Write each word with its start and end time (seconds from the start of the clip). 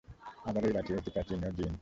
আবার 0.45 0.61
ঐ 0.65 0.71
বাটী 0.75 0.91
অতি 0.97 1.09
প্রাচীন 1.15 1.39
ও 1.43 1.49
জীর্ণ। 1.57 1.75